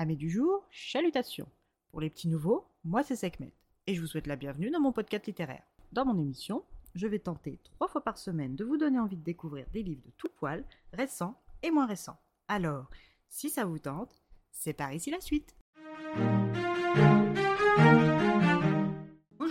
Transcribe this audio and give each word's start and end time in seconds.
Amis 0.00 0.16
du 0.16 0.30
jour, 0.30 0.64
chalutations. 0.70 1.48
Pour 1.90 2.00
les 2.00 2.08
petits 2.08 2.28
nouveaux, 2.28 2.68
moi 2.84 3.02
c'est 3.02 3.16
Sekhmet 3.16 3.52
et 3.88 3.96
je 3.96 4.00
vous 4.00 4.06
souhaite 4.06 4.28
la 4.28 4.36
bienvenue 4.36 4.70
dans 4.70 4.78
mon 4.78 4.92
podcast 4.92 5.26
littéraire. 5.26 5.64
Dans 5.90 6.04
mon 6.04 6.16
émission, 6.16 6.62
je 6.94 7.08
vais 7.08 7.18
tenter 7.18 7.58
trois 7.64 7.88
fois 7.88 8.04
par 8.04 8.16
semaine 8.16 8.54
de 8.54 8.64
vous 8.64 8.76
donner 8.76 9.00
envie 9.00 9.16
de 9.16 9.24
découvrir 9.24 9.66
des 9.72 9.82
livres 9.82 10.04
de 10.06 10.12
tout 10.16 10.28
poil, 10.36 10.64
récents 10.92 11.42
et 11.64 11.72
moins 11.72 11.86
récents. 11.86 12.20
Alors, 12.46 12.88
si 13.28 13.50
ça 13.50 13.64
vous 13.64 13.80
tente, 13.80 14.22
c'est 14.52 14.72
par 14.72 14.92
ici 14.92 15.10
la 15.10 15.20
suite. 15.20 15.56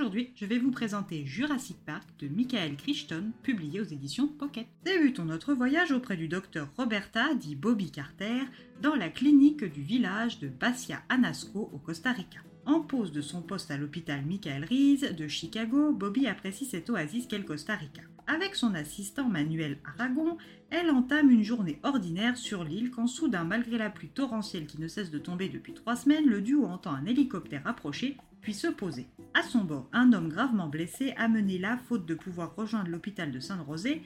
Aujourd'hui, 0.08 0.32
je 0.36 0.46
vais 0.46 0.58
vous 0.58 0.72
présenter 0.72 1.26
Jurassic 1.26 1.76
Park 1.86 2.08
de 2.20 2.30
Michael 2.30 2.78
Crichton, 2.78 3.34
publié 3.44 3.82
aux 3.82 3.84
éditions 3.84 4.30
Pocket. 4.30 4.66
Débutons 4.86 5.26
notre 5.26 5.54
voyage 5.54 5.92
auprès 5.92 6.16
du 6.16 6.30
docteur 6.30 6.70
Roberta, 6.78 7.36
dit 7.36 7.58
Bobby 7.58 7.92
Carter, 7.92 8.44
dans 8.82 8.96
la 8.96 9.10
clinique 9.10 9.66
du 9.66 9.82
village 9.82 10.40
de 10.40 10.48
Basia 10.48 11.02
Anasco 11.10 11.70
au 11.74 11.78
Costa 11.78 12.14
Rica. 12.14 12.40
En 12.66 12.80
pause 12.80 13.12
de 13.12 13.20
son 13.20 13.42
poste 13.42 13.70
à 13.70 13.76
l'hôpital 13.76 14.26
Michael 14.26 14.64
Reese 14.64 15.14
de 15.14 15.28
Chicago, 15.28 15.92
Bobby 15.92 16.28
apprécie 16.28 16.64
cette 16.64 16.90
oasis 16.90 17.28
qu'est 17.28 17.40
le 17.40 17.44
Costa 17.44 17.76
Rica. 17.76 18.04
Avec 18.28 18.56
son 18.56 18.76
assistant 18.76 19.28
Manuel 19.28 19.78
Aragon, 19.84 20.38
elle 20.70 20.90
entame 20.90 21.32
une 21.32 21.44
journée 21.44 21.82
ordinaire 21.84 22.38
sur 22.38 22.64
l'île 22.64 22.92
quand 22.92 23.08
soudain, 23.08 23.44
malgré 23.44 23.78
la 23.78 23.90
pluie 23.90 24.08
torrentielle 24.08 24.68
qui 24.68 24.80
ne 24.80 24.88
cesse 24.88 25.12
de 25.12 25.20
tomber 25.20 25.50
depuis 25.50 25.74
trois 25.74 25.98
semaines, 25.98 26.28
le 26.28 26.40
duo 26.40 26.64
entend 26.64 26.92
un 26.92 27.06
hélicoptère 27.06 27.68
approcher 27.68 28.16
puis 28.48 28.54
se 28.54 28.68
poser. 28.68 29.08
À 29.34 29.44
son 29.44 29.66
bord, 29.66 29.90
un 29.92 30.14
homme 30.14 30.30
gravement 30.30 30.70
blessé, 30.70 31.14
amené 31.18 31.58
là 31.58 31.78
faute 31.90 32.06
de 32.06 32.16
pouvoir 32.16 32.56
rejoindre 32.56 32.90
l'hôpital 32.90 33.30
de 33.30 33.42
Saint-Rosé, 33.42 34.04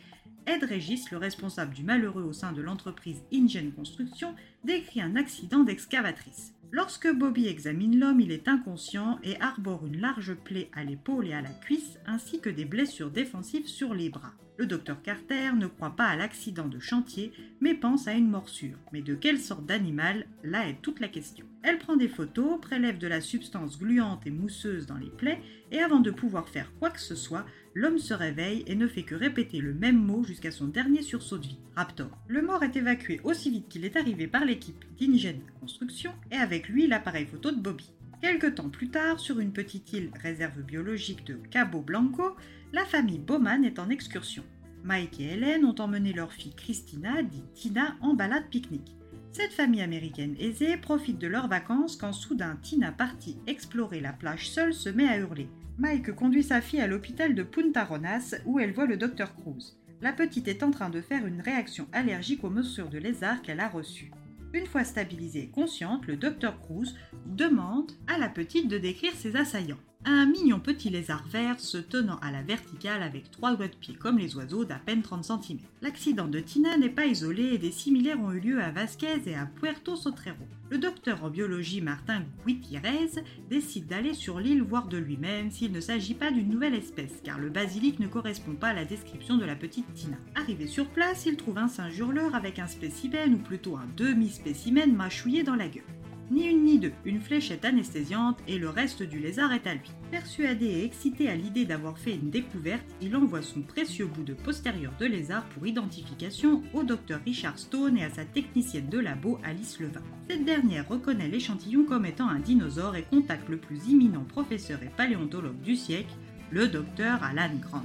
Ed 0.47 0.63
Régis, 0.63 1.11
le 1.11 1.17
responsable 1.17 1.75
du 1.75 1.83
malheureux 1.83 2.23
au 2.23 2.33
sein 2.33 2.51
de 2.51 2.63
l'entreprise 2.63 3.21
InGen 3.31 3.71
Construction, 3.71 4.33
décrit 4.63 4.99
un 4.99 5.15
accident 5.15 5.63
d'excavatrice. 5.63 6.55
Lorsque 6.71 7.07
Bobby 7.13 7.45
examine 7.45 7.99
l'homme, 7.99 8.19
il 8.19 8.31
est 8.31 8.47
inconscient 8.47 9.19
et 9.21 9.39
arbore 9.39 9.85
une 9.85 10.01
large 10.01 10.33
plaie 10.33 10.71
à 10.73 10.83
l'épaule 10.83 11.27
et 11.27 11.33
à 11.33 11.43
la 11.43 11.51
cuisse, 11.51 11.99
ainsi 12.07 12.41
que 12.41 12.49
des 12.49 12.65
blessures 12.65 13.11
défensives 13.11 13.67
sur 13.67 13.93
les 13.93 14.09
bras. 14.09 14.33
Le 14.57 14.65
docteur 14.65 15.03
Carter 15.03 15.51
ne 15.55 15.67
croit 15.67 15.95
pas 15.95 16.07
à 16.07 16.15
l'accident 16.15 16.67
de 16.67 16.79
chantier, 16.79 17.31
mais 17.59 17.75
pense 17.75 18.07
à 18.07 18.13
une 18.13 18.31
morsure. 18.31 18.79
Mais 18.91 19.03
de 19.03 19.13
quelle 19.13 19.39
sorte 19.39 19.67
d'animal? 19.67 20.25
Là 20.43 20.67
est 20.67 20.81
toute 20.81 20.99
la 20.99 21.09
question. 21.09 21.45
Elle 21.63 21.77
prend 21.77 21.95
des 21.95 22.07
photos, 22.07 22.59
prélève 22.59 22.97
de 22.97 23.07
la 23.07 23.21
substance 23.21 23.77
gluante 23.77 24.25
et 24.25 24.31
mousseuse 24.31 24.87
dans 24.87 24.97
les 24.97 25.09
plaies, 25.09 25.41
et 25.71 25.79
avant 25.79 25.99
de 25.99 26.09
pouvoir 26.09 26.49
faire 26.49 26.71
quoi 26.79 26.89
que 26.89 26.99
ce 26.99 27.13
soit, 27.13 27.45
l'homme 27.75 27.99
se 27.99 28.15
réveille 28.15 28.63
et 28.65 28.75
ne 28.75 28.87
fait 28.87 29.03
que 29.03 29.13
répéter 29.13 29.59
le 29.59 29.73
même 29.73 30.03
mot 30.03 30.23
jusqu'à 30.23 30.51
son 30.51 30.67
dernier 30.67 31.03
sursaut 31.03 31.37
de 31.37 31.47
vie, 31.47 31.59
Raptor. 31.75 32.17
Le 32.27 32.41
mort 32.41 32.63
est 32.63 32.75
évacué 32.75 33.21
aussi 33.23 33.51
vite 33.51 33.69
qu'il 33.69 33.85
est 33.85 33.95
arrivé 33.95 34.25
par 34.27 34.43
l'équipe 34.43 34.83
d'Ingen 34.97 35.39
Construction, 35.59 36.13
et 36.31 36.37
avec 36.37 36.67
lui 36.67 36.87
l'appareil 36.87 37.27
photo 37.27 37.51
de 37.51 37.61
Bobby. 37.61 37.91
Quelque 38.21 38.47
temps 38.47 38.69
plus 38.69 38.89
tard, 38.89 39.19
sur 39.19 39.39
une 39.39 39.53
petite 39.53 39.93
île 39.93 40.11
réserve 40.21 40.61
biologique 40.63 41.25
de 41.25 41.35
Cabo 41.51 41.81
Blanco, 41.81 42.35
la 42.73 42.85
famille 42.85 43.19
Bowman 43.19 43.63
est 43.63 43.79
en 43.79 43.89
excursion. 43.89 44.43
Mike 44.83 45.19
et 45.19 45.33
Helen 45.33 45.65
ont 45.65 45.75
emmené 45.79 46.11
leur 46.11 46.33
fille 46.33 46.55
Christina, 46.55 47.21
dit 47.21 47.43
Tina, 47.53 47.95
en 48.01 48.15
balade 48.15 48.49
pique-nique. 48.49 48.95
Cette 49.33 49.53
famille 49.53 49.81
américaine 49.81 50.35
aisée 50.39 50.75
profite 50.75 51.17
de 51.17 51.27
leurs 51.27 51.47
vacances 51.47 51.95
quand 51.95 52.11
soudain 52.11 52.57
Tina 52.61 52.91
partie 52.91 53.37
explorer 53.47 54.01
la 54.01 54.11
plage 54.11 54.49
seule 54.49 54.73
se 54.73 54.89
met 54.89 55.07
à 55.07 55.17
hurler. 55.17 55.47
Mike 55.77 56.11
conduit 56.11 56.43
sa 56.43 56.59
fille 56.59 56.81
à 56.81 56.87
l'hôpital 56.87 57.33
de 57.33 57.41
Punta 57.41 57.85
Ronas 57.85 58.35
où 58.45 58.59
elle 58.59 58.73
voit 58.73 58.85
le 58.85 58.97
docteur 58.97 59.33
Cruz. 59.35 59.77
La 60.01 60.11
petite 60.11 60.49
est 60.49 60.63
en 60.63 60.71
train 60.71 60.89
de 60.89 60.99
faire 60.99 61.25
une 61.25 61.39
réaction 61.39 61.87
allergique 61.93 62.43
aux 62.43 62.49
morsures 62.49 62.89
de 62.89 62.97
lézard 62.97 63.41
qu'elle 63.41 63.61
a 63.61 63.69
reçues. 63.69 64.11
Une 64.53 64.65
fois 64.65 64.83
stabilisée 64.83 65.43
et 65.43 65.49
consciente, 65.49 66.07
le 66.07 66.17
docteur 66.17 66.59
Cruz 66.59 66.93
demande 67.25 67.93
à 68.07 68.17
la 68.17 68.27
petite 68.27 68.67
de 68.67 68.77
décrire 68.77 69.13
ses 69.13 69.37
assaillants. 69.37 69.79
Un 70.03 70.25
mignon 70.25 70.59
petit 70.59 70.89
lézard 70.89 71.23
vert 71.31 71.59
se 71.59 71.77
tenant 71.77 72.17
à 72.23 72.31
la 72.31 72.41
verticale 72.41 73.03
avec 73.03 73.29
trois 73.29 73.55
doigts 73.55 73.67
de 73.67 73.75
pied 73.75 73.93
comme 73.93 74.17
les 74.17 74.35
oiseaux 74.35 74.65
d'à 74.65 74.79
peine 74.79 75.03
30 75.03 75.23
cm. 75.23 75.59
L'accident 75.83 76.27
de 76.27 76.39
Tina 76.39 76.75
n'est 76.75 76.89
pas 76.89 77.05
isolé 77.05 77.53
et 77.53 77.57
des 77.59 77.71
similaires 77.71 78.19
ont 78.19 78.31
eu 78.31 78.39
lieu 78.39 78.63
à 78.63 78.71
Vasquez 78.71 79.21
et 79.27 79.35
à 79.35 79.45
Puerto 79.45 79.95
Sotrero. 79.95 80.47
Le 80.71 80.79
docteur 80.79 81.23
en 81.23 81.29
biologie 81.29 81.81
Martin 81.81 82.23
Gutiérrez 82.47 83.11
décide 83.47 83.85
d'aller 83.85 84.15
sur 84.15 84.39
l'île 84.39 84.63
voir 84.63 84.87
de 84.87 84.97
lui-même 84.97 85.51
s'il 85.51 85.71
ne 85.71 85.81
s'agit 85.81 86.15
pas 86.15 86.31
d'une 86.31 86.49
nouvelle 86.49 86.75
espèce 86.75 87.21
car 87.23 87.37
le 87.37 87.49
basilic 87.49 87.99
ne 87.99 88.07
correspond 88.07 88.55
pas 88.55 88.69
à 88.69 88.73
la 88.73 88.85
description 88.85 89.37
de 89.37 89.45
la 89.45 89.55
petite 89.55 89.93
Tina. 89.93 90.17
Arrivé 90.33 90.65
sur 90.65 90.89
place, 90.89 91.27
il 91.27 91.37
trouve 91.37 91.59
un 91.59 91.67
singe 91.67 91.99
hurleur 91.99 92.33
avec 92.33 92.57
un 92.57 92.67
spécimen 92.67 93.35
ou 93.35 93.37
plutôt 93.37 93.77
un 93.77 93.87
demi-spécimen 93.97 94.95
mâchouillé 94.95 95.43
dans 95.43 95.55
la 95.55 95.67
gueule. 95.67 95.83
Ni 96.31 96.47
une 96.47 96.63
ni 96.63 96.79
deux, 96.79 96.93
une 97.03 97.19
fléchette 97.19 97.65
anesthésiante 97.65 98.39
et 98.47 98.57
le 98.57 98.69
reste 98.69 99.03
du 99.03 99.19
lézard 99.19 99.51
est 99.51 99.67
à 99.67 99.73
lui. 99.73 99.91
Persuadé 100.11 100.65
et 100.65 100.85
excité 100.85 101.27
à 101.27 101.35
l'idée 101.35 101.65
d'avoir 101.65 101.97
fait 101.97 102.15
une 102.15 102.29
découverte, 102.29 102.85
il 103.01 103.17
envoie 103.17 103.41
son 103.41 103.61
précieux 103.61 104.05
bout 104.05 104.23
de 104.23 104.33
postérieur 104.33 104.93
de 104.97 105.05
lézard 105.07 105.43
pour 105.49 105.67
identification 105.67 106.63
au 106.73 106.83
docteur 106.83 107.19
Richard 107.25 107.59
Stone 107.59 107.97
et 107.97 108.05
à 108.05 108.09
sa 108.09 108.23
technicienne 108.23 108.87
de 108.87 108.99
labo 108.99 109.39
Alice 109.43 109.81
Levin. 109.81 110.01
Cette 110.29 110.45
dernière 110.45 110.87
reconnaît 110.87 111.27
l'échantillon 111.27 111.83
comme 111.83 112.05
étant 112.05 112.29
un 112.29 112.39
dinosaure 112.39 112.95
et 112.95 113.03
contacte 113.03 113.49
le 113.49 113.57
plus 113.57 113.89
imminent 113.89 114.23
professeur 114.23 114.81
et 114.83 114.91
paléontologue 114.95 115.59
du 115.59 115.75
siècle, 115.75 116.15
le 116.49 116.69
docteur 116.69 117.21
Alan 117.23 117.53
Grant. 117.61 117.83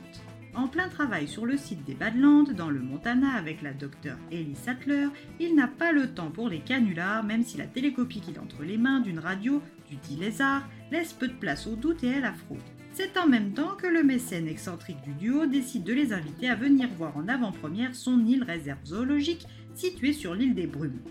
En 0.56 0.68
plein 0.68 0.88
travail 0.88 1.28
sur 1.28 1.44
le 1.44 1.58
site 1.58 1.84
des 1.84 1.92
Badlands, 1.92 2.44
dans 2.56 2.70
le 2.70 2.80
Montana, 2.80 3.34
avec 3.34 3.60
la 3.60 3.74
docteure 3.74 4.16
Ellie 4.32 4.56
Sattler, 4.56 5.08
il 5.38 5.54
n'a 5.54 5.68
pas 5.68 5.92
le 5.92 6.14
temps 6.14 6.30
pour 6.30 6.48
les 6.48 6.60
canulars, 6.60 7.24
même 7.24 7.42
si 7.42 7.58
la 7.58 7.66
télécopie 7.66 8.22
qu'il 8.22 8.38
a 8.38 8.40
entre 8.40 8.62
les 8.62 8.78
mains 8.78 9.00
d'une 9.00 9.18
radio, 9.18 9.60
du 9.90 9.96
dit 9.96 10.16
lézard, 10.16 10.66
laisse 10.90 11.12
peu 11.12 11.28
de 11.28 11.34
place 11.34 11.66
au 11.66 11.76
doute 11.76 12.02
et 12.04 12.14
à 12.14 12.20
la 12.20 12.32
fraude. 12.32 12.58
C'est 12.94 13.18
en 13.18 13.28
même 13.28 13.52
temps 13.52 13.76
que 13.76 13.86
le 13.86 14.02
mécène 14.02 14.48
excentrique 14.48 15.02
du 15.02 15.12
duo 15.12 15.44
décide 15.44 15.84
de 15.84 15.92
les 15.92 16.14
inviter 16.14 16.48
à 16.48 16.54
venir 16.54 16.88
voir 16.96 17.14
en 17.18 17.28
avant-première 17.28 17.94
son 17.94 18.24
île 18.24 18.42
réserve 18.42 18.82
zoologique 18.86 19.46
située 19.74 20.14
sur 20.14 20.34
l'île 20.34 20.54
des 20.54 20.66
Brumes. 20.66 21.02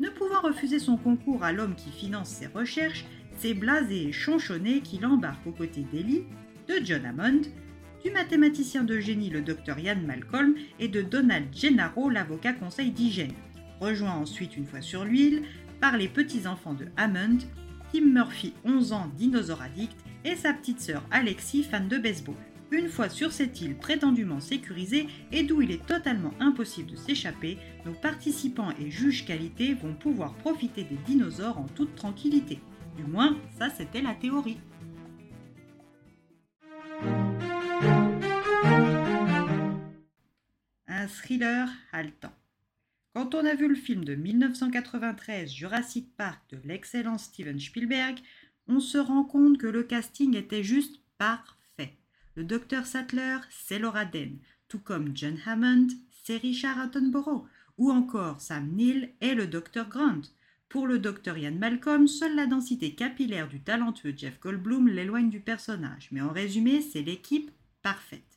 Ne 0.00 0.10
pouvant 0.10 0.42
refuser 0.42 0.78
son 0.78 0.98
concours 0.98 1.44
à 1.44 1.52
l'homme 1.54 1.76
qui 1.76 1.90
finance 1.90 2.28
ses 2.28 2.46
recherches, 2.46 3.06
c'est 3.38 3.54
blasé 3.54 4.08
et 4.08 4.12
chonchonné 4.12 4.80
qu'il 4.80 5.06
embarque 5.06 5.46
aux 5.46 5.52
côtés 5.52 5.86
d'Ellie, 5.90 6.24
de 6.68 6.74
John 6.84 7.06
Hammond, 7.06 7.40
du 8.02 8.10
mathématicien 8.10 8.82
de 8.84 8.98
génie 8.98 9.30
le 9.30 9.42
docteur 9.42 9.78
Ian 9.78 10.00
Malcolm 10.04 10.54
et 10.80 10.88
de 10.88 11.02
Donald 11.02 11.46
Gennaro, 11.52 12.10
l'avocat 12.10 12.52
conseil 12.52 12.90
d'hygiène. 12.90 13.32
Rejoint 13.80 14.14
ensuite 14.14 14.56
une 14.56 14.66
fois 14.66 14.80
sur 14.80 15.04
l'huile 15.04 15.42
par 15.80 15.96
les 15.96 16.08
petits-enfants 16.08 16.74
de 16.74 16.86
Hammond, 16.96 17.38
Tim 17.92 18.06
Murphy, 18.06 18.54
11 18.64 18.92
ans, 18.92 19.10
dinosaure 19.16 19.62
addict, 19.62 19.96
et 20.24 20.36
sa 20.36 20.52
petite 20.52 20.80
sœur 20.80 21.02
Alexis, 21.10 21.64
fan 21.64 21.88
de 21.88 21.98
baseball. 21.98 22.36
Une 22.70 22.88
fois 22.88 23.08
sur 23.08 23.32
cette 23.32 23.60
île 23.60 23.76
prétendument 23.76 24.40
sécurisée 24.40 25.06
et 25.30 25.42
d'où 25.42 25.60
il 25.60 25.70
est 25.70 25.84
totalement 25.84 26.32
impossible 26.40 26.92
de 26.92 26.96
s'échapper, 26.96 27.58
nos 27.84 27.92
participants 27.92 28.72
et 28.80 28.90
juges 28.90 29.26
qualité 29.26 29.74
vont 29.74 29.94
pouvoir 29.94 30.34
profiter 30.34 30.84
des 30.84 30.96
dinosaures 31.06 31.58
en 31.58 31.66
toute 31.66 31.94
tranquillité. 31.94 32.60
Du 32.96 33.04
moins, 33.04 33.36
ça 33.58 33.68
c'était 33.68 34.00
la 34.00 34.14
théorie. 34.14 34.58
Thriller 41.06 41.68
haletant. 41.92 42.32
Quand 43.14 43.34
on 43.34 43.44
a 43.44 43.54
vu 43.54 43.68
le 43.68 43.74
film 43.74 44.04
de 44.04 44.14
1993 44.14 45.52
Jurassic 45.52 46.16
Park 46.16 46.40
de 46.50 46.58
l'excellent 46.64 47.18
Steven 47.18 47.60
Spielberg, 47.60 48.18
on 48.68 48.80
se 48.80 48.98
rend 48.98 49.24
compte 49.24 49.58
que 49.58 49.66
le 49.66 49.82
casting 49.82 50.34
était 50.34 50.62
juste 50.62 51.00
parfait. 51.18 51.98
Le 52.34 52.44
docteur 52.44 52.86
Sattler, 52.86 53.38
c'est 53.50 53.78
Laura 53.78 54.04
Den, 54.04 54.38
tout 54.68 54.78
comme 54.78 55.14
John 55.14 55.36
Hammond, 55.44 55.88
c'est 56.24 56.38
Richard 56.38 56.78
Attenborough, 56.78 57.46
ou 57.76 57.90
encore 57.90 58.40
Sam 58.40 58.68
Neill 58.72 59.12
et 59.20 59.34
le 59.34 59.46
docteur 59.46 59.88
Grant. 59.88 60.22
Pour 60.70 60.86
le 60.86 60.98
docteur 60.98 61.36
Ian 61.36 61.52
Malcolm, 61.52 62.08
seule 62.08 62.34
la 62.34 62.46
densité 62.46 62.94
capillaire 62.94 63.48
du 63.48 63.60
talentueux 63.60 64.14
Jeff 64.16 64.40
Goldblum 64.40 64.88
l'éloigne 64.88 65.28
du 65.28 65.40
personnage, 65.40 66.08
mais 66.12 66.22
en 66.22 66.30
résumé, 66.30 66.80
c'est 66.80 67.02
l'équipe 67.02 67.50
parfaite. 67.82 68.31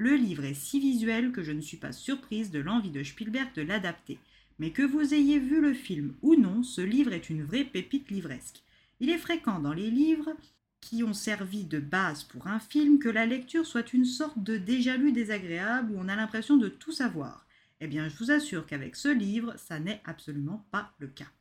Le 0.00 0.14
livre 0.14 0.44
est 0.44 0.54
si 0.54 0.78
visuel 0.78 1.32
que 1.32 1.42
je 1.42 1.50
ne 1.50 1.60
suis 1.60 1.76
pas 1.76 1.90
surprise 1.90 2.52
de 2.52 2.60
l'envie 2.60 2.92
de 2.92 3.02
Spielberg 3.02 3.52
de 3.56 3.62
l'adapter. 3.62 4.20
Mais 4.60 4.70
que 4.70 4.84
vous 4.84 5.12
ayez 5.12 5.40
vu 5.40 5.60
le 5.60 5.74
film 5.74 6.14
ou 6.22 6.36
non, 6.36 6.62
ce 6.62 6.80
livre 6.80 7.12
est 7.12 7.30
une 7.30 7.42
vraie 7.42 7.64
pépite 7.64 8.08
livresque. 8.08 8.62
Il 9.00 9.10
est 9.10 9.18
fréquent 9.18 9.58
dans 9.58 9.72
les 9.72 9.90
livres 9.90 10.36
qui 10.80 11.02
ont 11.02 11.14
servi 11.14 11.64
de 11.64 11.80
base 11.80 12.22
pour 12.22 12.46
un 12.46 12.60
film 12.60 13.00
que 13.00 13.08
la 13.08 13.26
lecture 13.26 13.66
soit 13.66 13.92
une 13.92 14.04
sorte 14.04 14.40
de 14.40 14.56
déjà-lu 14.56 15.10
désagréable 15.10 15.90
où 15.90 15.98
on 15.98 16.08
a 16.08 16.14
l'impression 16.14 16.56
de 16.56 16.68
tout 16.68 16.92
savoir. 16.92 17.44
Eh 17.80 17.88
bien, 17.88 18.08
je 18.08 18.16
vous 18.18 18.30
assure 18.30 18.66
qu'avec 18.66 18.94
ce 18.94 19.08
livre, 19.08 19.56
ça 19.56 19.80
n'est 19.80 20.00
absolument 20.04 20.64
pas 20.70 20.92
le 21.00 21.08
cas. 21.08 21.32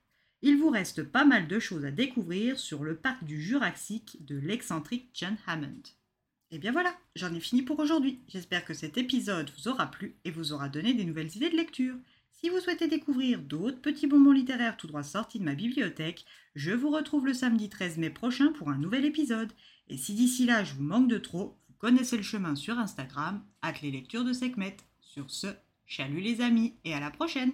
Il 0.42 0.58
vous 0.58 0.72
reste 0.72 1.04
pas 1.04 1.26
mal 1.26 1.48
de 1.48 1.60
choses 1.60 1.86
à 1.86 1.92
découvrir 1.92 2.58
sur 2.58 2.84
le 2.84 2.96
parc 2.96 3.24
du 3.24 3.40
Jurassique 3.40 4.18
de 4.26 4.40
l'excentrique 4.40 5.12
John 5.14 5.38
Hammond. 5.46 5.84
Et 6.52 6.60
bien 6.60 6.72
voilà, 6.72 6.96
j'en 7.16 7.34
ai 7.34 7.40
fini 7.40 7.62
pour 7.62 7.80
aujourd'hui. 7.80 8.20
J'espère 8.28 8.64
que 8.64 8.74
cet 8.74 8.98
épisode 8.98 9.52
vous 9.58 9.68
aura 9.68 9.88
plu 9.88 10.16
et 10.24 10.32
vous 10.32 10.54
aura 10.54 10.70
donné 10.70 10.94
des 10.94 11.04
nouvelles 11.04 11.36
idées 11.36 11.50
de 11.50 11.58
lecture. 11.58 11.96
Si 12.32 12.50
vous 12.50 12.60
souhaitez 12.60 12.88
découvrir 12.88 13.42
d'autres 13.42 13.82
petits 13.82 14.08
bonbons 14.08 14.32
littéraires 14.32 14.78
tout 14.78 14.88
droit 14.88 15.04
sortis 15.04 15.40
de 15.40 15.44
ma 15.44 15.56
bibliothèque, 15.56 16.26
je 16.56 16.72
vous 16.72 16.90
retrouve 16.90 17.26
le 17.26 17.34
samedi 17.34 17.70
13 17.70 17.98
mai 17.98 18.10
prochain 18.10 18.54
pour 18.54 18.70
un 18.70 18.78
nouvel 18.78 19.06
épisode. 19.06 19.52
Et 19.90 19.98
si 19.98 20.14
d'ici 20.14 20.46
là 20.46 20.64
je 20.64 20.76
vous 20.76 20.84
manque 20.84 21.10
de 21.10 21.18
trop, 21.18 21.58
vous 21.68 21.76
connaissez 21.80 22.16
le 22.16 22.24
chemin 22.24 22.56
sur 22.56 22.78
Instagram, 22.78 23.44
at 23.62 23.74
les 23.82 23.92
lectures 23.92 24.24
de 24.24 24.34
Sekhmet. 24.34 24.78
Sur 25.02 25.30
ce, 25.32 25.48
chalut 25.86 26.22
les 26.22 26.42
amis 26.42 26.76
et 26.86 26.94
à 26.94 27.00
la 27.00 27.12
prochaine! 27.12 27.52